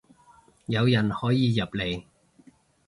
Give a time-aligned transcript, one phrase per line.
[0.65, 2.03] 有人可以入嚟